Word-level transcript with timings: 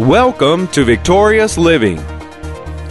Welcome 0.00 0.68
to 0.68 0.84
Victorious 0.84 1.56
Living. 1.56 1.96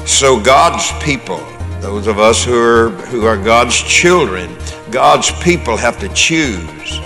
So 0.07 0.41
God's 0.41 0.91
people, 1.03 1.37
those 1.79 2.07
of 2.07 2.17
us 2.17 2.43
who 2.43 2.59
are 2.59 2.89
who 2.89 3.25
are 3.27 3.37
God's 3.37 3.77
children, 3.77 4.57
God's 4.89 5.29
people 5.43 5.77
have 5.77 5.99
to 5.99 6.09
choose 6.15 6.99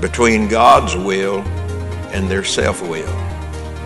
between 0.00 0.48
God's 0.48 0.96
will 0.96 1.40
and 2.14 2.30
their 2.30 2.44
self-will. 2.44 3.10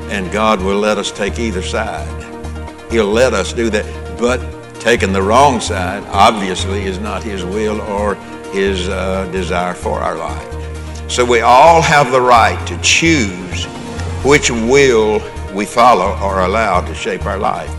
And 0.09 0.31
God 0.31 0.63
will 0.63 0.79
let 0.79 0.99
us 0.99 1.11
take 1.11 1.41
either 1.41 1.63
side. 1.63 2.07
He'll 2.93 3.11
let 3.11 3.35
us 3.35 3.53
do 3.53 3.69
that. 3.71 4.21
But 4.21 4.39
taking 4.81 5.13
the 5.13 5.23
wrong 5.23 5.59
side 5.59 6.05
obviously 6.13 6.85
is 6.85 7.01
not 7.01 7.25
his 7.25 7.45
will 7.45 7.81
or 7.81 8.15
his 8.53 8.89
uh, 8.89 9.29
desire 9.33 9.75
for 9.75 9.99
our 9.99 10.17
life. 10.17 11.11
So 11.11 11.25
we 11.25 11.41
all 11.41 11.83
have 11.83 12.13
the 12.13 12.21
right 12.21 12.65
to 12.69 12.81
choose 12.83 13.65
which 14.23 14.49
will 14.49 15.21
we 15.57 15.65
follow 15.65 16.19
or 16.23 16.41
allow 16.41 16.83
to 16.83 16.95
shape 16.95 17.25
our 17.25 17.39
life. 17.39 17.75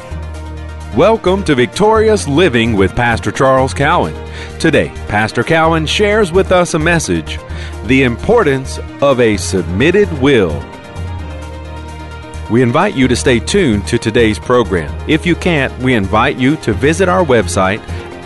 Welcome 0.96 1.44
to 1.44 1.54
Victorious 1.54 2.28
Living 2.28 2.74
with 2.74 2.96
Pastor 2.96 3.32
Charles 3.32 3.72
Cowan. 3.72 4.16
Today, 4.60 4.88
Pastor 5.08 5.44
Cowan 5.44 5.86
shares 5.86 6.32
with 6.32 6.52
us 6.52 6.74
a 6.74 6.80
message 6.80 7.38
the 7.86 8.02
importance 8.02 8.80
of 9.00 9.20
a 9.20 9.38
submitted 9.38 10.12
will. 10.14 10.60
We 12.50 12.64
invite 12.64 12.96
you 12.96 13.08
to 13.10 13.16
stay 13.16 13.40
tuned 13.40 13.86
to 13.88 14.00
today's 14.00 14.40
program. 14.40 14.92
If 15.08 15.28
you 15.28 15.36
can't, 15.36 15.78
we 15.78 15.94
invite 15.94 16.38
you 16.38 16.56
to 16.58 16.74
visit 16.74 17.08
our 17.08 17.24
website 17.24 17.80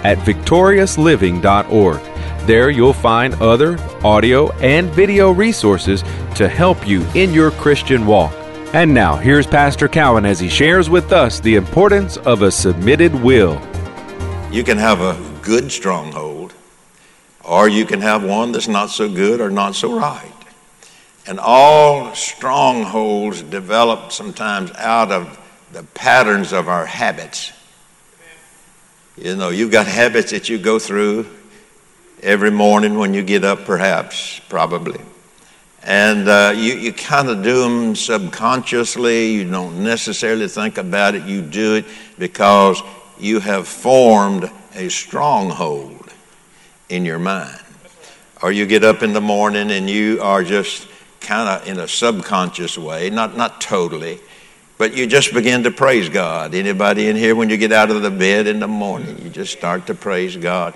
at 0.06 0.18
victoriousliving.org. 0.20 2.00
There 2.48 2.70
you'll 2.70 2.94
find 2.94 3.34
other 3.36 3.78
audio 4.02 4.52
and 4.60 4.90
video 4.92 5.32
resources 5.32 6.04
to 6.36 6.48
help 6.48 6.88
you 6.88 7.06
in 7.16 7.34
your 7.34 7.52
Christian 7.52 8.06
walk. 8.06 8.41
And 8.74 8.94
now, 8.94 9.18
here's 9.18 9.46
Pastor 9.46 9.90
Cowan 9.90 10.26
as 10.26 10.40
he 10.40 10.48
shares 10.48 10.90
with 10.90 11.12
us 11.12 11.42
the 11.42 11.56
importance 11.56 12.16
of 12.16 12.42
a 12.42 12.50
submitted 12.50 13.14
will. 13.14 13.62
You 14.50 14.64
can 14.64 14.78
have 14.78 15.02
a 15.02 15.20
good 15.42 15.70
stronghold, 15.70 16.54
or 17.44 17.68
you 17.68 17.86
can 17.86 18.00
have 18.00 18.24
one 18.24 18.54
that's 18.54 18.70
not 18.70 18.90
so 18.90 19.14
good 19.14 19.42
or 19.42 19.50
not 19.50 19.76
so 19.76 20.00
right. 20.00 20.32
And 21.28 21.38
all 21.38 22.16
strongholds 22.16 23.42
develop 23.42 24.14
sometimes 24.14 24.72
out 24.78 25.12
of 25.12 25.38
the 25.74 25.84
patterns 25.84 26.54
of 26.54 26.70
our 26.70 26.86
habits. 26.86 27.52
You 29.18 29.36
know, 29.36 29.50
you've 29.50 29.72
got 29.72 29.86
habits 29.86 30.32
that 30.32 30.48
you 30.48 30.58
go 30.58 30.80
through 30.80 31.28
every 32.24 32.52
morning 32.52 32.98
when 32.98 33.14
you 33.14 33.22
get 33.22 33.44
up, 33.44 33.66
perhaps, 33.66 34.40
probably. 34.48 35.02
And 35.84 36.28
uh, 36.28 36.54
you, 36.56 36.74
you 36.74 36.94
kind 36.94 37.30
of 37.30 37.42
do 37.42 37.62
them 37.64 37.96
subconsciously. 37.96 39.32
You 39.32 39.50
don't 39.50 39.84
necessarily 39.84 40.48
think 40.48 40.78
about 40.78 41.16
it. 41.16 41.24
You 41.24 41.42
do 41.42 41.76
it 41.76 41.86
because 42.20 42.82
you 43.20 43.40
have 43.40 43.68
formed 43.68 44.50
a 44.76 44.90
stronghold 44.90 46.14
in 46.90 47.06
your 47.06 47.20
mind. 47.20 47.60
Or 48.44 48.52
you 48.52 48.66
get 48.66 48.84
up 48.84 49.02
in 49.02 49.14
the 49.14 49.22
morning 49.22 49.72
and 49.72 49.90
you 49.90 50.22
are 50.22 50.44
just 50.44 50.88
kind 51.20 51.50
of 51.50 51.68
in 51.68 51.80
a 51.80 51.88
subconscious 51.88 52.78
way, 52.78 53.10
not, 53.10 53.38
not 53.38 53.62
totally, 53.62 54.20
but 54.78 54.96
you 54.96 55.06
just 55.06 55.34
begin 55.34 55.64
to 55.64 55.72
praise 55.72 56.10
God. 56.10 56.56
Anybody 56.56 57.08
in 57.08 57.16
here, 57.16 57.36
when 57.36 57.50
you 57.50 57.58
get 57.58 57.72
out 57.72 57.92
of 57.92 58.02
the 58.02 58.10
bed 58.10 58.48
in 58.48 58.60
the 58.60 58.68
morning, 58.68 59.20
you 59.22 59.30
just 59.30 59.54
start 59.54 59.88
to 59.88 59.96
praise 59.96 60.36
God. 60.36 60.74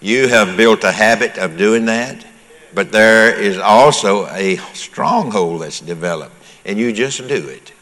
You 0.00 0.28
have 0.28 0.56
built 0.56 0.84
a 0.84 0.92
habit 0.92 1.38
of 1.38 1.56
doing 1.56 1.86
that 1.86 2.24
but 2.74 2.92
there 2.92 3.34
is 3.38 3.58
also 3.58 4.26
a 4.28 4.56
stronghold 4.74 5.62
that's 5.62 5.80
developed, 5.80 6.34
and 6.64 6.78
you 6.78 6.92
just 6.92 7.26
do 7.26 7.48
it. 7.48 7.72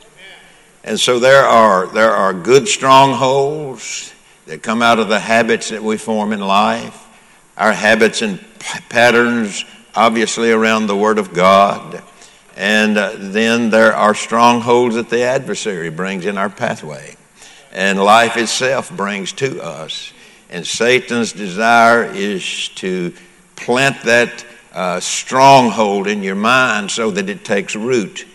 And 0.85 0.99
so 0.99 1.19
there 1.19 1.45
are, 1.45 1.87
there 1.87 2.13
are 2.13 2.33
good 2.33 2.69
strongholds 2.69 4.15
that 4.47 4.63
come 4.63 4.81
out 4.81 4.99
of 4.99 5.09
the 5.09 5.21
habits 5.21 5.69
that 5.69 5.83
we 5.83 5.99
form 5.99 6.33
in 6.33 6.41
life, 6.41 7.07
our 7.57 7.73
habits 7.73 8.23
and 8.23 8.41
p- 8.41 8.81
patterns, 8.89 9.65
obviously, 9.95 10.51
around 10.51 10.87
the 10.87 10.97
Word 10.97 11.19
of 11.19 11.35
God. 11.35 12.03
And 12.57 12.97
uh, 12.97 13.13
then 13.17 13.71
there 13.71 13.95
are 13.95 14.15
strongholds 14.15 14.95
that 14.95 15.11
the 15.11 15.23
adversary 15.23 15.91
brings 15.91 16.25
in 16.25 16.39
our 16.39 16.49
pathway, 16.49 17.17
and 17.73 18.03
life 18.03 18.37
itself 18.37 18.91
brings 18.91 19.33
to 19.35 19.63
us. 19.63 20.13
And 20.49 20.67
Satan's 20.67 21.33
desire 21.33 22.05
is 22.05 22.71
to 22.77 23.13
plant 23.57 24.03
that 24.05 24.47
uh, 24.73 25.01
stronghold 25.01 26.07
in 26.07 26.23
your 26.23 26.35
mind 26.35 26.91
so 26.91 27.11
that 27.11 27.29
it 27.29 27.45
takes 27.45 27.75
root 27.75 28.27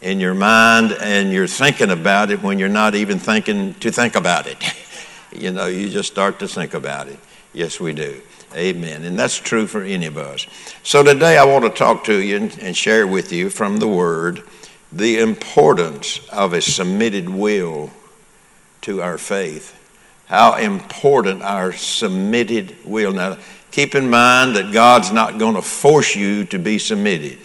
in 0.00 0.20
your 0.20 0.34
mind 0.34 0.92
and 1.00 1.32
you're 1.32 1.46
thinking 1.46 1.90
about 1.90 2.30
it 2.30 2.42
when 2.42 2.58
you're 2.58 2.68
not 2.68 2.94
even 2.94 3.18
thinking 3.18 3.74
to 3.74 3.90
think 3.90 4.16
about 4.16 4.46
it. 4.46 4.58
you 5.32 5.50
know, 5.50 5.66
you 5.66 5.88
just 5.88 6.10
start 6.10 6.38
to 6.40 6.48
think 6.48 6.74
about 6.74 7.08
it. 7.08 7.18
Yes, 7.52 7.78
we 7.80 7.92
do. 7.92 8.20
Amen. 8.54 9.04
And 9.04 9.18
that's 9.18 9.38
true 9.38 9.66
for 9.66 9.82
any 9.82 10.06
of 10.06 10.18
us. 10.18 10.46
So 10.82 11.02
today 11.02 11.38
I 11.38 11.44
want 11.44 11.64
to 11.64 11.70
talk 11.70 12.04
to 12.04 12.20
you 12.20 12.36
and, 12.36 12.58
and 12.58 12.76
share 12.76 13.06
with 13.06 13.32
you 13.32 13.48
from 13.48 13.78
the 13.78 13.88
Word 13.88 14.42
the 14.90 15.18
importance 15.20 16.26
of 16.28 16.52
a 16.52 16.60
submitted 16.60 17.30
will 17.30 17.90
to 18.82 19.00
our 19.00 19.16
faith. 19.16 19.78
How 20.32 20.54
important 20.54 21.42
our 21.42 21.74
submitted 21.74 22.74
will. 22.86 23.12
Now, 23.12 23.36
keep 23.70 23.94
in 23.94 24.08
mind 24.08 24.56
that 24.56 24.72
God's 24.72 25.12
not 25.12 25.38
going 25.38 25.56
to 25.56 25.60
force 25.60 26.16
you 26.16 26.46
to 26.46 26.58
be 26.58 26.78
submitted. 26.78 27.38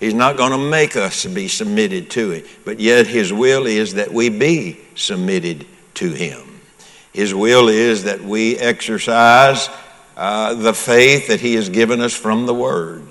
He's 0.00 0.14
not 0.14 0.38
going 0.38 0.52
to 0.52 0.70
make 0.70 0.96
us 0.96 1.26
be 1.26 1.48
submitted 1.48 2.08
to 2.12 2.30
Him. 2.30 2.46
But 2.64 2.80
yet, 2.80 3.06
His 3.06 3.30
will 3.30 3.66
is 3.66 3.92
that 3.92 4.10
we 4.10 4.30
be 4.30 4.78
submitted 4.94 5.66
to 5.96 6.12
Him. 6.12 6.62
His 7.12 7.34
will 7.34 7.68
is 7.68 8.04
that 8.04 8.22
we 8.22 8.56
exercise 8.56 9.68
uh, 10.16 10.54
the 10.54 10.72
faith 10.72 11.26
that 11.26 11.40
He 11.42 11.56
has 11.56 11.68
given 11.68 12.00
us 12.00 12.14
from 12.14 12.46
the 12.46 12.54
Word. 12.54 13.02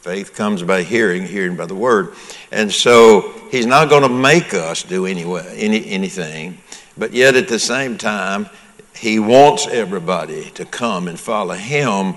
Faith 0.00 0.34
comes 0.34 0.64
by 0.64 0.82
hearing, 0.82 1.28
hearing 1.28 1.56
by 1.56 1.66
the 1.66 1.76
Word. 1.76 2.12
And 2.50 2.72
so, 2.72 3.32
He's 3.52 3.66
not 3.66 3.88
going 3.88 4.02
to 4.02 4.08
make 4.08 4.52
us 4.52 4.82
do 4.82 5.06
any, 5.06 5.22
any, 5.22 5.86
anything. 5.86 6.58
But 6.96 7.12
yet, 7.12 7.36
at 7.36 7.48
the 7.48 7.58
same 7.58 7.98
time, 7.98 8.48
he 8.94 9.18
wants 9.18 9.66
everybody 9.66 10.50
to 10.52 10.64
come 10.64 11.08
and 11.08 11.20
follow 11.20 11.54
Him 11.54 12.14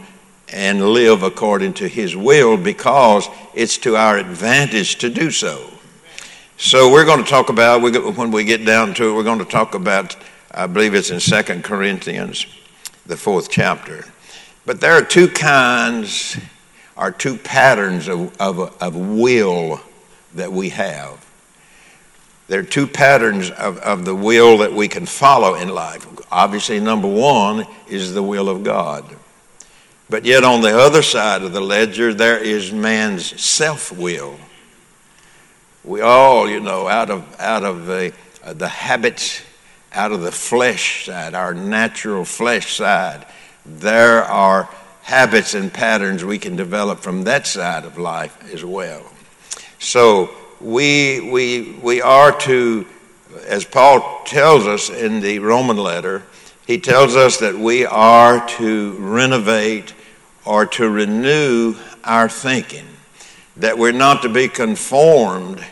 and 0.51 0.93
live 0.93 1.23
according 1.23 1.73
to 1.73 1.87
His 1.87 2.15
will 2.15 2.57
because 2.57 3.27
it's 3.53 3.77
to 3.79 3.95
our 3.97 4.17
advantage 4.17 4.97
to 4.97 5.09
do 5.09 5.29
so. 5.31 5.69
So 6.57 6.91
we're 6.91 7.05
going 7.05 7.23
to 7.23 7.29
talk 7.29 7.49
about, 7.49 7.81
when 7.81 8.31
we 8.31 8.43
get 8.43 8.65
down 8.65 8.93
to 8.95 9.09
it, 9.09 9.13
we're 9.13 9.23
going 9.23 9.39
to 9.39 9.45
talk 9.45 9.75
about, 9.75 10.15
I 10.51 10.67
believe 10.67 10.93
it's 10.93 11.09
in 11.09 11.19
Second 11.19 11.63
Corinthians, 11.63 12.45
the 13.05 13.17
fourth 13.17 13.49
chapter. 13.49 14.05
But 14.65 14.81
there 14.81 14.93
are 14.93 15.01
two 15.01 15.27
kinds, 15.27 16.37
or 16.97 17.11
two 17.11 17.37
patterns 17.37 18.07
of, 18.07 18.35
of, 18.41 18.59
of 18.81 18.95
will 18.95 19.81
that 20.35 20.51
we 20.51 20.69
have. 20.69 21.28
There 22.49 22.61
are 22.61 22.63
two 22.63 22.87
patterns 22.87 23.51
of, 23.51 23.77
of 23.77 24.05
the 24.05 24.15
will 24.15 24.57
that 24.57 24.73
we 24.73 24.87
can 24.87 25.05
follow 25.05 25.53
in 25.53 25.69
life. 25.69 26.07
Obviously, 26.31 26.79
number 26.79 27.07
one 27.07 27.67
is 27.87 28.15
the 28.15 28.23
will 28.23 28.49
of 28.49 28.63
God. 28.63 29.05
But 30.09 30.25
yet, 30.25 30.43
on 30.43 30.61
the 30.61 30.75
other 30.75 31.03
side 31.03 31.43
of 31.43 31.53
the 31.53 31.61
ledger, 31.61 32.11
there 32.11 32.39
is 32.39 32.71
man's 32.71 33.39
self 33.39 33.91
will. 33.91 34.35
We 35.83 36.01
all, 36.01 36.49
you 36.49 36.59
know, 36.59 36.87
out 36.87 37.11
of, 37.11 37.39
out 37.39 37.63
of 37.63 37.85
the, 37.85 38.13
uh, 38.43 38.53
the 38.53 38.67
habits, 38.67 39.43
out 39.93 40.11
of 40.11 40.21
the 40.21 40.31
flesh 40.31 41.05
side, 41.05 41.35
our 41.35 41.53
natural 41.53 42.25
flesh 42.25 42.75
side, 42.75 43.27
there 43.63 44.23
are 44.23 44.67
habits 45.03 45.53
and 45.53 45.71
patterns 45.71 46.25
we 46.25 46.39
can 46.39 46.55
develop 46.55 46.99
from 46.99 47.25
that 47.25 47.45
side 47.45 47.85
of 47.85 47.99
life 47.99 48.51
as 48.51 48.65
well. 48.65 49.03
So, 49.77 50.31
we, 50.61 51.31
we, 51.31 51.73
we 51.81 52.01
are 52.01 52.37
to, 52.41 52.85
as 53.45 53.65
Paul 53.65 54.21
tells 54.25 54.67
us 54.67 54.89
in 54.89 55.21
the 55.21 55.39
Roman 55.39 55.77
letter, 55.77 56.23
he 56.67 56.79
tells 56.79 57.15
us 57.15 57.37
that 57.37 57.55
we 57.55 57.85
are 57.85 58.47
to 58.57 58.91
renovate 58.99 59.93
or 60.45 60.65
to 60.65 60.89
renew 60.89 61.75
our 62.03 62.29
thinking, 62.29 62.85
that 63.57 63.77
we're 63.77 63.91
not 63.91 64.21
to 64.21 64.29
be 64.29 64.47
conformed 64.47 65.63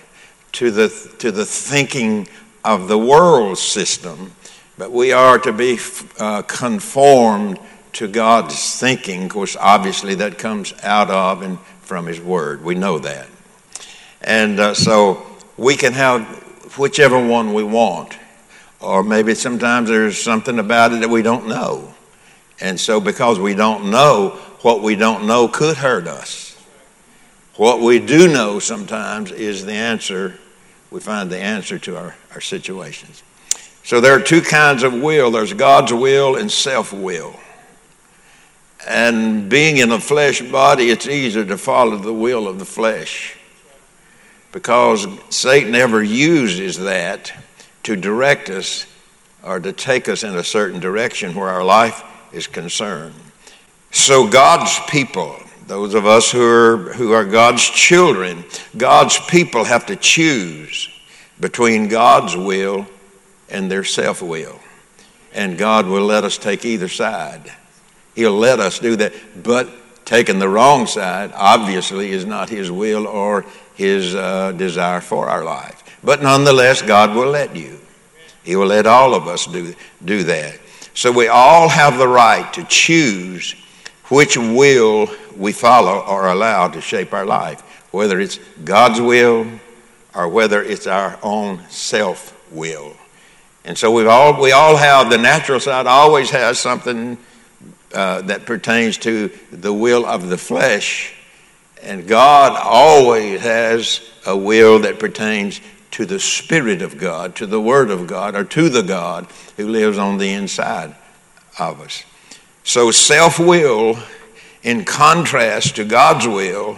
to 0.54 0.72
the, 0.72 0.89
to 1.19 1.31
the 1.31 1.45
thinking 1.45 2.28
of 2.63 2.88
the 2.88 2.98
world 2.98 3.57
system, 3.57 4.31
but 4.78 4.92
we 4.92 5.12
are 5.12 5.38
to 5.39 5.54
be 5.54 5.78
uh, 6.19 6.42
conformed 6.44 7.60
to 7.94 8.07
God's 8.07 8.80
thinking. 8.80 9.24
Of 9.24 9.30
course, 9.30 9.56
obviously, 9.56 10.16
that 10.16 10.38
comes 10.38 10.74
out 10.84 11.10
of 11.10 11.42
and 11.42 11.60
from 11.81 12.07
His 12.07 12.19
Word. 12.19 12.63
We 12.63 12.75
know 12.75 13.00
that. 13.00 13.28
And 14.22 14.60
uh, 14.60 14.74
so 14.74 15.25
we 15.58 15.75
can 15.75 15.94
have 15.94 16.24
whichever 16.78 17.25
one 17.25 17.54
we 17.54 17.64
want. 17.64 18.18
Or 18.80 19.04
maybe 19.04 19.34
sometimes 19.34 19.90
there's 19.90 20.22
something 20.22 20.60
about 20.60 20.94
it 20.94 21.02
that 21.02 21.10
we 21.10 21.22
don't 21.22 21.48
know. 21.48 21.94
And 22.60 22.80
so 22.80 23.00
because 23.00 23.40
we 23.40 23.54
don't 23.54 23.90
know, 23.90 24.30
what 24.62 24.81
we 24.81 24.96
don't 24.96 25.28
know 25.28 25.48
could 25.48 25.78
hurt 25.78 26.08
us. 26.08 26.56
What 27.56 27.80
we 27.80 28.00
do 28.00 28.28
know 28.28 28.60
sometimes 28.60 29.31
is 29.31 29.66
the 29.66 29.74
answer 29.74 30.40
we 30.92 31.00
find 31.00 31.30
the 31.30 31.40
answer 31.40 31.78
to 31.80 31.98
our, 31.98 32.16
our 32.34 32.42
situations. 32.42 33.24
So 33.84 34.00
there 34.00 34.13
are 34.13 34.22
two 34.22 34.42
kinds 34.42 34.84
of 34.84 34.94
will 34.94 35.31
there's 35.31 35.54
God's 35.54 35.94
will 35.94 36.36
and 36.36 36.52
self 36.52 36.94
will. 36.94 37.36
And 38.88 39.50
being 39.50 39.78
in 39.78 39.92
a 39.92 40.00
flesh 40.00 40.42
body, 40.42 40.90
it's 40.90 41.08
easier 41.08 41.46
to 41.46 41.58
follow 41.58 41.98
the 41.98 42.13
will 42.13 42.48
of 42.48 42.60
the 42.60 42.66
flesh 42.66 43.37
because 44.52 45.08
Satan 45.30 45.76
ever 45.76 46.02
uses 46.02 46.80
that 46.80 47.34
to 47.84 47.96
direct 47.96 48.50
us 48.50 48.86
or 49.44 49.60
to 49.60 49.72
take 49.72 50.10
us 50.10 50.24
in 50.24 50.36
a 50.36 50.44
certain 50.44 50.80
direction 50.80 51.36
where 51.36 51.50
our 51.50 51.64
life 51.64 52.04
is 52.32 52.48
concerned. 52.48 53.16
So, 53.92 54.28
God's 54.28 54.80
people, 54.90 55.36
those 55.68 55.94
of 55.94 56.06
us 56.06 56.32
who 56.32 56.44
are, 56.44 56.78
who 56.94 57.14
are 57.14 57.24
God's 57.24 57.64
children, 57.64 58.44
God's 58.76 59.18
people 59.28 59.64
have 59.64 59.86
to 59.88 59.96
choose 59.96 60.90
between 61.40 61.88
God's 61.88 62.36
will 62.36 62.88
and 63.50 63.72
their 63.72 63.84
self 63.84 64.22
will. 64.22 64.60
And 65.34 65.58
God 65.58 65.86
will 65.86 66.06
let 66.06 66.24
us 66.24 66.38
take 66.38 66.66
either 66.66 66.90
side. 66.90 67.52
He'll 68.16 68.38
let 68.38 68.60
us 68.60 68.80
do 68.80 68.96
that. 68.98 69.14
But 69.44 69.70
taking 70.04 70.40
the 70.40 70.50
wrong 70.50 70.88
side, 70.88 71.32
obviously, 71.36 72.12
is 72.12 72.26
not 72.26 72.50
His 72.50 72.72
will 72.72 73.08
or 73.08 73.46
His 73.77 74.15
uh, 74.15 74.51
desire 74.51 75.01
for 75.01 75.29
our 75.29 75.44
life. 75.44 75.83
But 76.03 76.21
nonetheless, 76.21 76.81
God 76.81 77.15
will 77.15 77.29
let 77.29 77.56
you. 77.56 77.79
He 78.44 78.56
will 78.56 78.68
let 78.68 78.85
all 78.85 79.13
of 79.13 79.27
us 79.27 79.45
do, 79.45 79.74
do 80.03 80.24
that. 80.24 80.59
So 80.94 81.12
we 81.12 81.27
all 81.27 81.69
have 81.69 81.97
the 81.97 82.07
right 82.07 82.51
to 82.53 82.63
choose 82.63 83.56
which 84.09 84.38
will 84.38 85.09
we 85.35 85.51
follow 85.51 86.00
or 86.00 86.27
allow 86.27 86.69
to 86.69 86.81
shape 86.81 87.13
our 87.13 87.25
life, 87.25 87.62
whether 87.91 88.19
it's 88.19 88.39
God's 88.63 89.00
will 89.01 89.47
or 90.15 90.27
whether 90.27 90.63
it's 90.63 90.88
our 90.88 91.19
own 91.21 91.62
self 91.69 92.33
will. 92.51 92.95
And 93.65 93.77
so 93.77 93.91
we 93.91 94.06
all, 94.06 94.41
we 94.41 94.53
all 94.53 94.77
have, 94.77 95.09
the 95.09 95.18
natural 95.18 95.59
side 95.59 95.88
always 95.88 96.29
has 96.29 96.57
something 96.57 97.18
uh, 97.94 98.21
that 98.21 98.45
pertains 98.45 98.97
to 99.00 99.29
the 99.51 99.74
will 99.74 100.06
of 100.06 100.29
the 100.29 100.38
flesh. 100.38 101.13
And 101.83 102.07
God 102.07 102.59
always 102.62 103.41
has 103.41 104.01
a 104.25 104.35
will 104.35 104.79
that 104.79 105.00
pertains 105.00 105.62
to 105.91 106.06
the 106.06 106.19
Spirit 106.19 106.81
of 106.81 106.97
God, 106.97 107.35
to 107.38 107.47
the 107.47 107.62
Word 107.62 107.89
of 107.89 108.07
God, 108.07 108.35
or 108.35 108.44
to 108.44 108.69
the 108.69 108.83
God 108.83 109.27
who 109.56 109.68
lives 109.68 109.97
on 109.97 110.18
the 110.18 110.31
inside 110.31 110.95
of 111.57 111.81
us. 111.81 112.03
So, 112.63 112.91
self 112.91 113.39
will, 113.39 113.97
in 114.63 114.83
contrast 114.83 115.77
to 115.77 115.85
God's 115.85 116.27
will, 116.27 116.77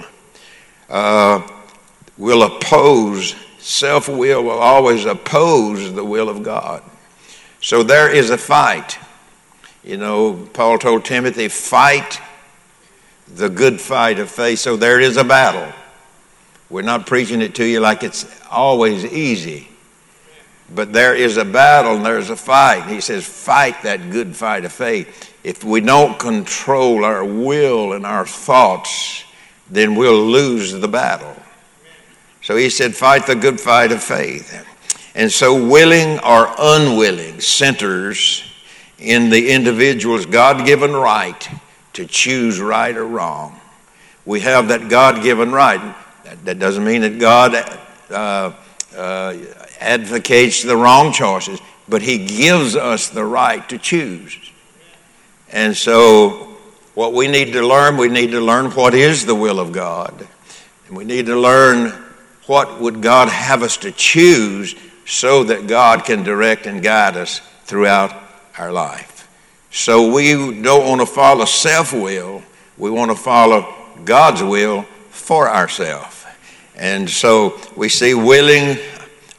uh, 0.89 1.45
will 2.17 2.43
oppose, 2.43 3.35
self 3.57 4.07
will 4.07 4.43
will 4.43 4.59
always 4.59 5.05
oppose 5.05 5.93
the 5.93 6.05
will 6.05 6.29
of 6.29 6.43
God. 6.43 6.83
So, 7.61 7.83
there 7.83 8.09
is 8.09 8.29
a 8.29 8.37
fight. 8.37 8.99
You 9.83 9.97
know, 9.97 10.47
Paul 10.53 10.77
told 10.77 11.05
Timothy, 11.05 11.47
fight 11.47 12.21
the 13.35 13.49
good 13.49 13.79
fight 13.79 14.19
of 14.19 14.29
faith. 14.29 14.59
So, 14.59 14.75
there 14.75 14.99
is 14.99 15.17
a 15.17 15.23
battle. 15.23 15.73
We're 16.69 16.83
not 16.83 17.07
preaching 17.07 17.41
it 17.41 17.55
to 17.55 17.65
you 17.65 17.79
like 17.79 18.03
it's 18.03 18.25
always 18.49 19.03
easy. 19.05 19.69
But 20.73 20.93
there 20.93 21.15
is 21.15 21.37
a 21.37 21.45
battle 21.45 21.95
and 21.95 22.05
there's 22.05 22.29
a 22.29 22.35
fight. 22.35 22.87
He 22.87 23.01
says, 23.01 23.25
fight 23.25 23.81
that 23.83 24.11
good 24.11 24.35
fight 24.35 24.65
of 24.65 24.71
faith. 24.71 25.33
If 25.43 25.63
we 25.63 25.81
don't 25.81 26.19
control 26.19 27.03
our 27.03 27.25
will 27.25 27.93
and 27.93 28.05
our 28.05 28.25
thoughts, 28.25 29.23
then 29.69 29.95
we'll 29.95 30.25
lose 30.25 30.71
the 30.71 30.87
battle. 30.87 31.35
So 32.41 32.55
he 32.55 32.69
said, 32.69 32.95
fight 32.95 33.25
the 33.25 33.35
good 33.35 33.59
fight 33.59 33.91
of 33.91 34.03
faith. 34.03 34.65
And 35.15 35.31
so, 35.31 35.67
willing 35.67 36.19
or 36.19 36.53
unwilling 36.57 37.41
centers 37.41 38.43
in 38.99 39.29
the 39.29 39.51
individual's 39.51 40.25
God 40.25 40.65
given 40.65 40.93
right 40.93 41.49
to 41.99 42.05
choose 42.05 42.61
right 42.61 42.95
or 42.95 43.05
wrong. 43.05 43.59
We 44.25 44.39
have 44.39 44.69
that 44.69 44.87
God 44.87 45.21
given 45.21 45.51
right. 45.51 45.95
That 46.45 46.57
doesn't 46.57 46.85
mean 46.85 47.01
that 47.01 47.19
God 47.19 47.53
uh, 48.09 48.53
uh, 48.95 49.37
advocates 49.81 50.63
the 50.63 50.77
wrong 50.77 51.11
choices, 51.11 51.59
but 51.89 52.01
He 52.01 52.25
gives 52.25 52.77
us 52.77 53.09
the 53.09 53.25
right 53.25 53.67
to 53.67 53.77
choose. 53.77 54.37
And 55.51 55.75
so, 55.75 56.55
what 56.95 57.11
we 57.11 57.27
need 57.27 57.51
to 57.51 57.67
learn, 57.67 57.97
we 57.97 58.07
need 58.07 58.31
to 58.31 58.39
learn 58.39 58.71
what 58.71 58.93
is 58.93 59.25
the 59.25 59.35
will 59.35 59.59
of 59.59 59.73
God. 59.73 60.25
And 60.87 60.95
we 60.95 61.03
need 61.03 61.25
to 61.25 61.37
learn 61.37 61.89
what 62.45 62.79
would 62.79 63.01
God 63.01 63.27
have 63.27 63.61
us 63.61 63.75
to 63.77 63.91
choose 63.91 64.73
so 65.05 65.43
that 65.43 65.67
God 65.67 66.05
can 66.05 66.23
direct 66.23 66.65
and 66.65 66.81
guide 66.81 67.17
us 67.17 67.41
throughout 67.65 68.15
our 68.57 68.71
life. 68.71 69.18
So 69.71 70.11
we 70.11 70.61
don't 70.61 70.87
want 70.87 71.01
to 71.01 71.05
follow 71.05 71.45
self 71.45 71.93
will, 71.93 72.43
we 72.77 72.89
want 72.89 73.11
to 73.11 73.17
follow 73.17 73.73
God's 74.03 74.41
will 74.41 74.83
for 75.09 75.49
ourselves. 75.49 76.25
And 76.75 77.09
so 77.09 77.59
we 77.75 77.89
see 77.89 78.13
willing 78.13 78.79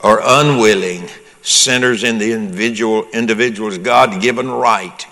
or 0.05 0.21
unwilling 0.23 1.09
centers 1.43 2.05
in 2.05 2.19
the 2.19 2.33
individual, 2.33 3.07
individual's 3.13 3.79
God 3.79 4.21
given 4.21 4.51
right 4.51 5.07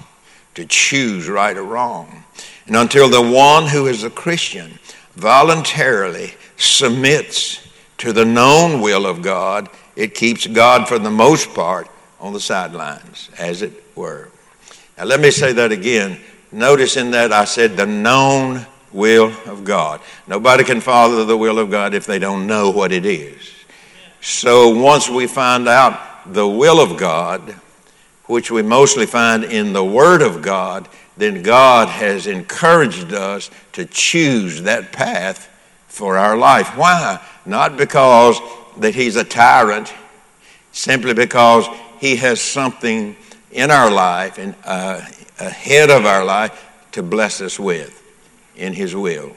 to 0.54 0.66
choose 0.66 1.28
right 1.28 1.56
or 1.56 1.64
wrong. 1.64 2.24
And 2.66 2.76
until 2.76 3.08
the 3.08 3.22
one 3.22 3.66
who 3.66 3.86
is 3.86 4.04
a 4.04 4.10
Christian 4.10 4.78
voluntarily 5.16 6.34
submits 6.58 7.66
to 7.98 8.12
the 8.12 8.24
known 8.24 8.80
will 8.80 9.06
of 9.06 9.22
God, 9.22 9.68
it 9.96 10.14
keeps 10.14 10.46
God, 10.46 10.86
for 10.86 10.98
the 10.98 11.10
most 11.10 11.54
part, 11.54 11.88
on 12.20 12.32
the 12.32 12.40
sidelines, 12.40 13.30
as 13.38 13.62
it 13.62 13.72
were. 13.96 14.28
Now, 14.98 15.04
let 15.04 15.20
me 15.20 15.30
say 15.30 15.52
that 15.52 15.70
again. 15.70 16.18
Notice 16.50 16.96
in 16.96 17.12
that 17.12 17.32
I 17.32 17.44
said 17.44 17.76
the 17.76 17.86
known 17.86 18.66
will 18.92 19.32
of 19.46 19.62
God. 19.62 20.00
Nobody 20.26 20.64
can 20.64 20.80
follow 20.80 21.24
the 21.24 21.36
will 21.36 21.60
of 21.60 21.70
God 21.70 21.94
if 21.94 22.04
they 22.04 22.18
don't 22.18 22.48
know 22.48 22.70
what 22.70 22.90
it 22.90 23.06
is. 23.06 23.54
So 24.20 24.70
once 24.70 25.08
we 25.08 25.28
find 25.28 25.68
out 25.68 26.32
the 26.34 26.48
will 26.48 26.80
of 26.80 26.96
God, 26.96 27.54
which 28.24 28.50
we 28.50 28.62
mostly 28.62 29.06
find 29.06 29.44
in 29.44 29.72
the 29.72 29.84
Word 29.84 30.20
of 30.20 30.42
God, 30.42 30.88
then 31.16 31.44
God 31.44 31.88
has 31.88 32.26
encouraged 32.26 33.12
us 33.12 33.52
to 33.74 33.84
choose 33.84 34.62
that 34.62 34.90
path 34.90 35.48
for 35.86 36.18
our 36.18 36.36
life. 36.36 36.76
Why? 36.76 37.24
Not 37.46 37.76
because 37.76 38.40
that 38.78 38.96
He's 38.96 39.14
a 39.14 39.24
tyrant, 39.24 39.94
simply 40.72 41.14
because 41.14 41.68
He 42.00 42.16
has 42.16 42.40
something 42.40 43.14
in 43.50 43.70
our 43.70 43.90
life 43.90 44.38
and 44.38 44.54
uh, 44.64 45.00
ahead 45.38 45.90
of 45.90 46.04
our 46.04 46.24
life 46.24 46.64
to 46.92 47.02
bless 47.02 47.40
us 47.40 47.58
with 47.58 48.02
in 48.56 48.72
His 48.72 48.94
will. 48.94 49.36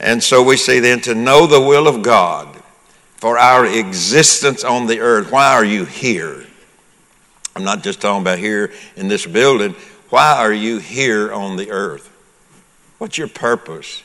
And 0.00 0.22
so 0.22 0.42
we 0.42 0.56
say 0.56 0.80
then 0.80 1.00
to 1.02 1.14
know 1.14 1.46
the 1.46 1.60
will 1.60 1.86
of 1.86 2.02
God 2.02 2.48
for 3.16 3.38
our 3.38 3.64
existence 3.66 4.64
on 4.64 4.86
the 4.86 5.00
earth. 5.00 5.30
Why 5.30 5.52
are 5.52 5.64
you 5.64 5.84
here? 5.84 6.44
I'm 7.54 7.64
not 7.64 7.82
just 7.82 8.00
talking 8.00 8.22
about 8.22 8.38
here 8.38 8.72
in 8.96 9.08
this 9.08 9.26
building. 9.26 9.74
Why 10.08 10.36
are 10.38 10.52
you 10.52 10.78
here 10.78 11.32
on 11.32 11.56
the 11.56 11.70
earth? 11.70 12.08
What's 12.98 13.18
your 13.18 13.28
purpose? 13.28 14.02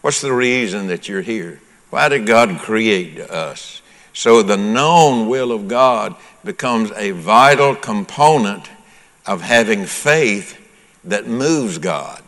What's 0.00 0.20
the 0.20 0.32
reason 0.32 0.88
that 0.88 1.08
you're 1.08 1.22
here? 1.22 1.60
Why 1.90 2.08
did 2.08 2.26
God 2.26 2.58
create 2.60 3.18
us? 3.18 3.82
So 4.12 4.42
the 4.42 4.56
known 4.56 5.28
will 5.28 5.52
of 5.52 5.68
God 5.68 6.16
becomes 6.44 6.90
a 6.92 7.12
vital 7.12 7.74
component 7.74 8.68
of 9.26 9.40
having 9.40 9.86
faith 9.86 10.58
that 11.04 11.26
moves 11.26 11.78
God 11.78 12.22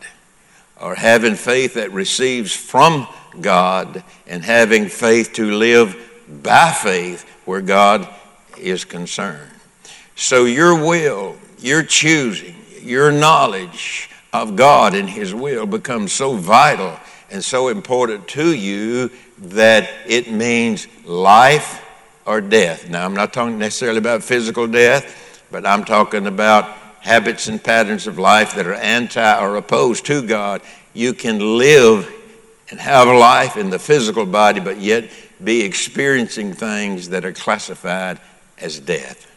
or 0.81 0.95
having 0.95 1.35
faith 1.35 1.75
that 1.75 1.93
receives 1.93 2.55
from 2.55 3.07
God 3.41 4.03
and 4.27 4.45
having 4.45 4.89
faith 4.89 5.33
to 5.35 5.51
live 5.51 5.97
by 6.43 6.71
faith 6.71 7.29
where 7.45 7.61
God 7.61 8.09
is 8.59 8.85
concerned. 8.85 9.51
So 10.17 10.45
your 10.45 10.75
will, 10.75 11.37
your 11.59 11.83
choosing, 11.83 12.55
your 12.81 13.11
knowledge 13.11 14.11
of 14.33 14.57
God 14.57 14.95
and 14.95 15.09
His 15.09 15.35
will 15.35 15.67
becomes 15.67 16.13
so 16.13 16.37
vital 16.37 16.99
and 17.31 17.43
so 17.43 17.69
important 17.69 18.29
to 18.29 18.55
you 18.55 19.11
that 19.39 19.89
it 20.07 20.31
means 20.31 20.87
life 21.05 21.85
or 22.27 22.41
death. 22.41 22.89
Now, 22.89 23.05
I'm 23.05 23.15
not 23.15 23.33
talking 23.33 23.59
necessarily 23.59 23.99
about 23.99 24.23
physical 24.23 24.67
death, 24.67 25.47
but 25.51 25.67
I'm 25.67 25.85
talking 25.85 26.27
about 26.27 26.69
habits 27.04 27.49
and 27.49 27.62
patterns 27.62 28.06
of 28.06 28.18
life 28.18 28.54
that 28.54 28.66
are 28.66 28.75
anti 28.75 29.38
or 29.38 29.56
opposed 29.56 30.06
to 30.06 30.26
God, 30.26 30.62
you 30.94 31.12
can 31.12 31.58
live 31.58 32.11
and 32.70 32.80
have 32.80 33.08
a 33.08 33.12
life 33.12 33.58
in 33.58 33.68
the 33.68 33.78
physical 33.78 34.25
body, 34.25 34.58
but 34.58 34.78
yet 34.78 35.11
be 35.42 35.61
experiencing 35.61 36.54
things 36.54 37.11
that 37.11 37.26
are 37.26 37.32
classified 37.32 38.18
as 38.58 38.80
death. 38.80 39.30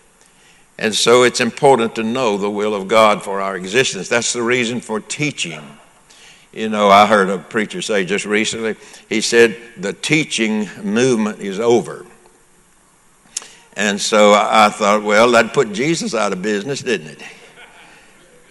And 0.80 0.96
so 0.96 1.24
it's 1.24 1.42
important 1.42 1.96
to 1.96 2.04
know 2.04 2.38
the 2.38 2.50
will 2.50 2.74
of 2.74 2.88
God 2.88 3.22
for 3.22 3.42
our 3.42 3.58
existence. 3.58 4.08
That's 4.08 4.32
the 4.32 4.44
reason 4.44 4.80
for 4.80 5.02
teaching. 5.02 5.62
You 6.54 6.70
know, 6.70 6.88
I 6.88 7.06
heard 7.06 7.30
a 7.30 7.38
preacher 7.38 7.82
say 7.82 8.06
just 8.06 8.26
recently, 8.26 8.76
he 9.10 9.20
said, 9.20 9.58
the 9.76 9.92
teaching 9.92 10.70
movement 10.84 11.40
is 11.40 11.60
over. 11.60 12.06
And 13.76 14.00
so 14.00 14.34
I 14.34 14.70
thought, 14.70 15.04
well, 15.04 15.32
that 15.32 15.54
put 15.54 15.74
Jesus 15.74 16.16
out 16.16 16.32
of 16.32 16.42
business, 16.42 16.82
didn't 16.82 17.08
it? 17.08 17.22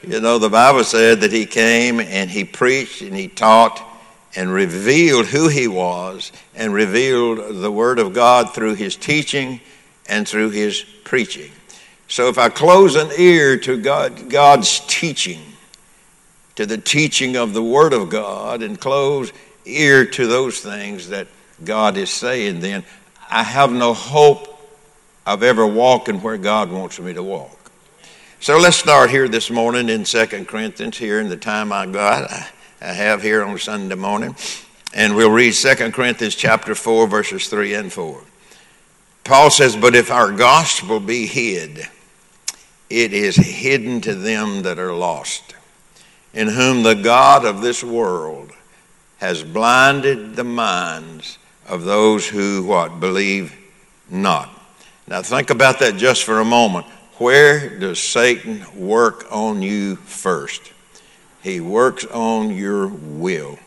You 0.06 0.20
know, 0.20 0.38
the 0.38 0.48
Bible 0.48 0.84
said 0.84 1.22
that 1.22 1.32
he 1.32 1.46
came 1.46 1.98
and 1.98 2.30
he 2.30 2.44
preached 2.44 3.02
and 3.02 3.12
he 3.14 3.26
taught 3.26 3.82
and 4.36 4.52
revealed 4.52 5.26
who 5.26 5.48
he 5.48 5.66
was 5.66 6.30
and 6.54 6.72
revealed 6.72 7.60
the 7.60 7.72
Word 7.72 7.98
of 7.98 8.14
God 8.14 8.54
through 8.54 8.76
his 8.76 8.94
teaching 8.94 9.60
and 10.08 10.28
through 10.28 10.50
his 10.50 10.84
preaching. 11.02 11.50
So 12.06 12.28
if 12.28 12.38
I 12.38 12.50
close 12.50 12.94
an 12.94 13.10
ear 13.18 13.58
to 13.58 13.76
God, 13.76 14.30
God's 14.30 14.80
teaching, 14.86 15.40
to 16.54 16.66
the 16.66 16.78
teaching 16.78 17.36
of 17.36 17.52
the 17.52 17.62
Word 17.62 17.92
of 17.92 18.08
God, 18.08 18.62
and 18.62 18.80
close 18.80 19.32
ear 19.64 20.06
to 20.06 20.26
those 20.28 20.60
things 20.60 21.08
that 21.08 21.26
God 21.64 21.96
is 21.96 22.10
saying, 22.10 22.60
then 22.60 22.84
I 23.28 23.42
have 23.42 23.72
no 23.72 23.92
hope 23.92 24.52
of 25.26 25.42
ever 25.42 25.66
walking 25.66 26.20
where 26.20 26.38
God 26.38 26.70
wants 26.70 27.00
me 27.00 27.12
to 27.14 27.24
walk. 27.24 27.55
So 28.38 28.58
let's 28.58 28.76
start 28.76 29.10
here 29.10 29.28
this 29.28 29.50
morning 29.50 29.88
in 29.88 30.04
Second 30.04 30.46
Corinthians, 30.46 30.98
here 30.98 31.20
in 31.20 31.30
the 31.30 31.38
time 31.38 31.72
I 31.72 31.86
got, 31.86 32.30
I 32.82 32.92
have 32.92 33.22
here 33.22 33.42
on 33.42 33.58
Sunday 33.58 33.94
morning. 33.94 34.36
And 34.94 35.16
we'll 35.16 35.30
read 35.30 35.52
Second 35.52 35.94
Corinthians 35.94 36.34
chapter 36.34 36.74
4, 36.74 37.08
verses 37.08 37.48
3 37.48 37.74
and 37.74 37.92
4. 37.92 38.20
Paul 39.24 39.50
says, 39.50 39.74
But 39.74 39.96
if 39.96 40.10
our 40.10 40.32
gospel 40.32 41.00
be 41.00 41.26
hid, 41.26 41.88
it 42.90 43.14
is 43.14 43.36
hidden 43.36 44.02
to 44.02 44.14
them 44.14 44.62
that 44.62 44.78
are 44.78 44.92
lost, 44.92 45.54
in 46.34 46.48
whom 46.48 46.82
the 46.82 46.94
God 46.94 47.46
of 47.46 47.62
this 47.62 47.82
world 47.82 48.52
has 49.16 49.42
blinded 49.42 50.36
the 50.36 50.44
minds 50.44 51.38
of 51.66 51.84
those 51.84 52.28
who 52.28 52.64
what 52.64 53.00
believe 53.00 53.56
not. 54.10 54.50
Now 55.08 55.22
think 55.22 55.48
about 55.48 55.78
that 55.80 55.96
just 55.96 56.22
for 56.22 56.40
a 56.40 56.44
moment. 56.44 56.86
Where 57.18 57.78
does 57.78 57.98
Satan 57.98 58.66
work 58.76 59.24
on 59.30 59.62
you 59.62 59.96
first? 59.96 60.72
He 61.42 61.60
works 61.60 62.04
on 62.04 62.54
your 62.54 62.88
will. 62.88 63.58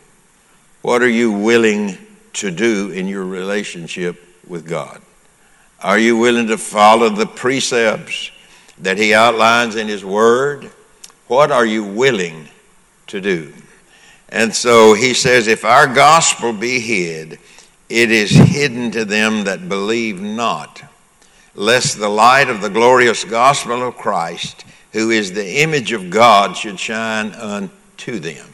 What 0.82 1.02
are 1.02 1.08
you 1.08 1.32
willing 1.32 1.98
to 2.34 2.52
do 2.52 2.90
in 2.90 3.08
your 3.08 3.24
relationship 3.24 4.22
with 4.46 4.68
God? 4.68 5.02
Are 5.82 5.98
you 5.98 6.16
willing 6.16 6.46
to 6.46 6.58
follow 6.58 7.08
the 7.08 7.26
precepts 7.26 8.30
that 8.78 8.98
He 8.98 9.14
outlines 9.14 9.74
in 9.74 9.88
His 9.88 10.04
Word? 10.04 10.70
What 11.26 11.50
are 11.50 11.66
you 11.66 11.82
willing 11.82 12.48
to 13.08 13.20
do? 13.20 13.52
And 14.28 14.54
so 14.54 14.94
He 14.94 15.12
says, 15.12 15.48
if 15.48 15.64
our 15.64 15.92
gospel 15.92 16.52
be 16.52 16.78
hid, 16.78 17.40
it 17.88 18.12
is 18.12 18.30
hidden 18.30 18.92
to 18.92 19.04
them 19.04 19.44
that 19.44 19.68
believe 19.68 20.20
not 20.20 20.82
lest 21.60 21.98
the 21.98 22.08
light 22.08 22.48
of 22.48 22.62
the 22.62 22.70
glorious 22.70 23.22
gospel 23.22 23.86
of 23.86 23.94
Christ, 23.94 24.64
who 24.94 25.10
is 25.10 25.34
the 25.34 25.60
image 25.60 25.92
of 25.92 26.08
God, 26.08 26.56
should 26.56 26.80
shine 26.80 27.32
unto 27.32 28.18
them. 28.18 28.48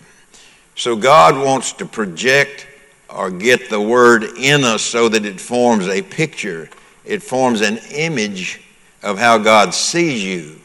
So 0.75 0.97
God 0.97 1.37
wants 1.37 1.73
to 1.75 1.87
project 1.87 2.67
or 3.09 3.31
get 3.31 3.71
the 3.71 3.81
word 3.81 4.25
in 4.25 4.65
us 4.65 4.83
so 4.83 5.09
that 5.09 5.25
it 5.25 5.41
forms 5.41 5.87
a 5.87 6.03
picture, 6.03 6.69
it 7.05 7.23
forms 7.23 7.61
an 7.61 7.79
image 7.93 8.61
of 9.05 9.19
how 9.21 9.39
God 9.39 9.73
sees 9.73 10.25
you. 10.25 10.59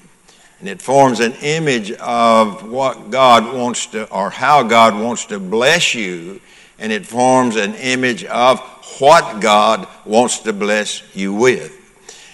And 0.60 0.68
it 0.68 0.82
forms 0.82 1.20
an 1.20 1.34
image 1.44 1.92
of 1.92 2.68
what 2.68 3.12
God 3.12 3.56
wants 3.56 3.86
to, 3.88 4.12
or 4.12 4.32
how 4.32 4.64
God 4.64 5.00
wants 5.00 5.28
to 5.28 5.40
bless 5.40 5.94
you. 5.94 6.42
And 6.80 6.92
it 6.92 7.06
forms 7.06 7.56
an 7.56 7.76
image 7.76 8.24
of 8.26 8.60
what 9.00 9.42
God 9.42 9.88
wants 10.06 10.40
to 10.40 10.54
bless 10.54 11.04
you 11.16 11.36
with. 11.36 11.78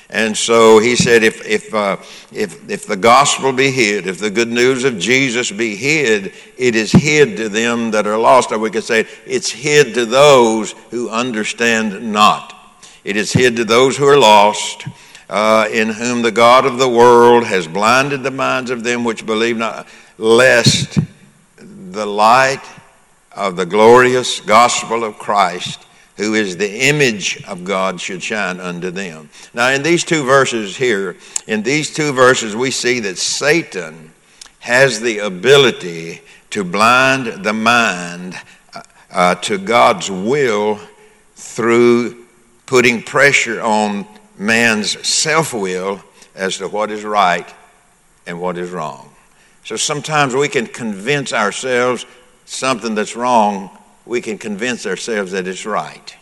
And 0.09 0.37
so 0.37 0.79
he 0.79 0.95
said, 0.95 1.23
if, 1.23 1.45
if, 1.45 1.73
uh, 1.73 1.97
if, 2.31 2.69
if 2.69 2.87
the 2.87 2.95
gospel 2.95 3.51
be 3.51 3.71
hid, 3.71 4.07
if 4.07 4.19
the 4.19 4.29
good 4.29 4.47
news 4.47 4.85
of 4.85 4.97
Jesus 4.97 5.51
be 5.51 5.75
hid, 5.75 6.33
it 6.57 6.75
is 6.75 6.93
hid 6.93 7.35
to 7.37 7.49
them 7.49 7.91
that 7.91 8.07
are 8.07 8.17
lost. 8.17 8.51
Or 8.53 8.59
we 8.59 8.69
could 8.69 8.85
say, 8.85 9.05
it's 9.25 9.51
hid 9.51 9.93
to 9.95 10.05
those 10.05 10.71
who 10.91 11.09
understand 11.09 12.13
not. 12.13 12.53
It 13.03 13.17
is 13.17 13.33
hid 13.33 13.57
to 13.57 13.65
those 13.65 13.97
who 13.97 14.07
are 14.07 14.17
lost, 14.17 14.87
uh, 15.29 15.67
in 15.71 15.89
whom 15.89 16.21
the 16.21 16.31
God 16.31 16.65
of 16.65 16.77
the 16.77 16.89
world 16.89 17.43
has 17.43 17.67
blinded 17.67 18.23
the 18.23 18.31
minds 18.31 18.71
of 18.71 18.85
them 18.85 19.03
which 19.03 19.25
believe 19.25 19.57
not, 19.57 19.87
lest 20.17 20.99
the 21.57 22.05
light 22.05 22.63
of 23.33 23.57
the 23.57 23.65
glorious 23.65 24.39
gospel 24.39 25.03
of 25.03 25.17
Christ 25.17 25.86
who 26.17 26.33
is 26.33 26.57
the 26.57 26.87
image 26.87 27.43
of 27.47 27.63
God, 27.63 28.01
should 28.01 28.21
shine 28.21 28.59
unto 28.59 28.91
them. 28.91 29.29
Now, 29.53 29.69
in 29.69 29.83
these 29.83 30.03
two 30.03 30.23
verses 30.23 30.75
here, 30.75 31.15
in 31.45 31.61
these 31.63 31.93
two 31.93 32.11
verses, 32.11 32.55
we 32.55 32.71
see 32.71 32.99
that 33.01 33.17
Satan 33.17 34.11
has 34.59 34.99
the 34.99 35.19
ability 35.19 36.21
to 36.49 36.63
blind 36.63 37.45
the 37.45 37.53
mind 37.53 38.35
uh, 38.73 38.81
uh, 39.11 39.35
to 39.35 39.57
God's 39.57 40.09
will 40.09 40.79
through 41.35 42.25
putting 42.65 43.03
pressure 43.03 43.61
on 43.61 44.05
man's 44.37 45.07
self 45.07 45.53
will 45.53 46.01
as 46.35 46.57
to 46.57 46.67
what 46.67 46.89
is 46.91 47.03
right 47.03 47.51
and 48.25 48.41
what 48.41 48.57
is 48.57 48.71
wrong. 48.71 49.09
So 49.63 49.75
sometimes 49.75 50.35
we 50.35 50.47
can 50.47 50.65
convince 50.65 51.31
ourselves 51.31 52.05
something 52.45 52.95
that's 52.95 53.15
wrong 53.15 53.69
we 54.07 54.21
can 54.21 54.37
convince 54.37 54.85
ourselves 54.85 55.31
that 55.33 55.47
it's 55.47 55.65
right. 55.65 56.15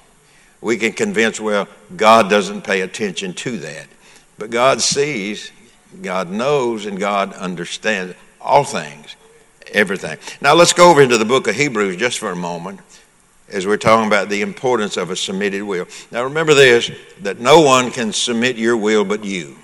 We 0.61 0.77
can 0.77 0.93
convince, 0.93 1.39
well, 1.39 1.67
God 1.95 2.29
doesn't 2.29 2.63
pay 2.63 2.81
attention 2.81 3.33
to 3.33 3.57
that. 3.57 3.87
But 4.37 4.49
God 4.49 4.81
sees, 4.81 5.51
God 6.01 6.29
knows, 6.29 6.85
and 6.85 6.99
God 6.99 7.33
understands 7.33 8.15
all 8.41 8.63
things, 8.63 9.15
everything. 9.71 10.17
Now 10.41 10.55
let's 10.55 10.73
go 10.73 10.89
over 10.89 11.01
into 11.01 11.17
the 11.17 11.25
book 11.25 11.47
of 11.47 11.55
Hebrews 11.55 11.97
just 11.97 12.19
for 12.19 12.31
a 12.31 12.35
moment 12.35 12.79
as 13.49 13.67
we're 13.67 13.77
talking 13.77 14.07
about 14.07 14.29
the 14.29 14.41
importance 14.41 14.97
of 14.97 15.11
a 15.11 15.15
submitted 15.15 15.63
will. 15.63 15.87
Now 16.11 16.23
remember 16.23 16.53
this 16.53 16.91
that 17.21 17.39
no 17.39 17.61
one 17.61 17.91
can 17.91 18.11
submit 18.11 18.57
your 18.57 18.75
will 18.75 19.05
but 19.05 19.23
you. 19.23 19.57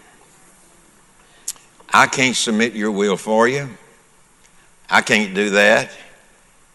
I 1.93 2.07
can't 2.07 2.35
submit 2.35 2.73
your 2.73 2.91
will 2.91 3.17
for 3.17 3.47
you. 3.47 3.69
I 4.89 5.01
can't 5.01 5.33
do 5.33 5.51
that. 5.51 5.91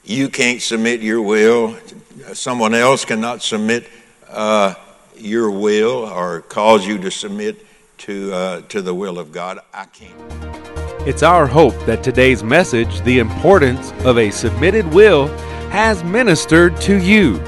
You 0.06 0.28
can't 0.28 0.62
submit 0.62 1.00
your 1.02 1.20
will. 1.20 1.76
Someone 2.32 2.75
else 2.75 3.04
cannot 3.04 3.42
submit 3.42 3.88
uh, 4.28 4.75
your 5.16 5.50
will 5.50 6.04
or 6.04 6.42
cause 6.42 6.86
you 6.86 6.96
to 6.98 7.10
submit 7.10 7.66
to, 7.98 8.32
uh, 8.32 8.60
to 8.68 8.82
the 8.82 8.94
will 8.94 9.18
of 9.18 9.32
God. 9.32 9.58
I 9.75 9.86
can't. 9.86 10.14
It's 11.08 11.25
our 11.25 11.44
hope 11.44 11.75
that 11.86 12.04
today's 12.04 12.44
message, 12.44 13.00
The 13.00 13.18
Importance 13.18 13.90
of 14.04 14.16
a 14.16 14.30
Submitted 14.30 14.86
Will, 14.94 15.26
has 15.70 16.04
ministered 16.04 16.80
to 16.82 17.02
you. 17.02 17.42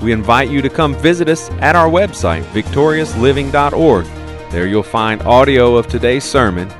We 0.00 0.12
invite 0.12 0.50
you 0.50 0.62
to 0.62 0.70
come 0.70 0.94
visit 0.94 1.28
us 1.28 1.50
at 1.58 1.74
our 1.74 1.88
website, 1.90 2.44
victoriousliving.org. 2.52 4.06
There 4.52 4.68
you'll 4.68 4.84
find 4.84 5.20
audio 5.22 5.74
of 5.74 5.88
today's 5.88 6.22
sermon 6.22 6.70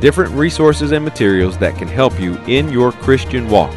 different 0.00 0.32
resources 0.34 0.92
and 0.92 1.04
materials 1.04 1.58
that 1.58 1.76
can 1.76 1.88
help 1.88 2.18
you 2.20 2.36
in 2.46 2.70
your 2.70 2.92
Christian 2.92 3.48
walk. 3.48 3.74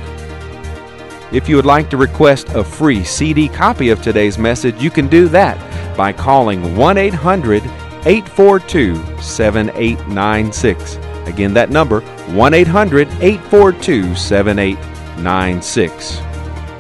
If 1.32 1.48
you 1.48 1.56
would 1.56 1.66
like 1.66 1.90
to 1.92 1.98
request 1.98 2.50
a 2.50 2.64
free 2.64 3.04
CD 3.04 3.48
copy 3.48 3.90
of 3.90 4.02
today's 4.02 4.40
message, 4.40 4.82
you 4.82 4.90
can 4.90 5.08
do 5.08 5.28
that 5.30 5.58
by 5.96 6.12
calling 6.12 6.76
1 6.76 6.98
800 6.98 7.64
842 8.06 8.96
7896. 9.22 10.98
Again, 11.28 11.54
that 11.54 11.70
number 11.70 12.02
1 12.02 12.54
800 12.54 13.08
842 13.22 14.16
7896. 14.16 16.22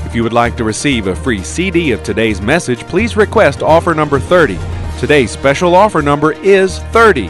If 0.05 0.15
you 0.15 0.23
would 0.23 0.33
like 0.33 0.57
to 0.57 0.63
receive 0.63 1.05
a 1.05 1.15
free 1.15 1.43
CD 1.43 1.91
of 1.91 2.01
today's 2.01 2.41
message, 2.41 2.79
please 2.87 3.15
request 3.15 3.61
offer 3.61 3.93
number 3.93 4.19
30. 4.19 4.57
Today's 4.99 5.29
special 5.29 5.75
offer 5.75 6.01
number 6.01 6.31
is 6.31 6.79
30 6.91 7.29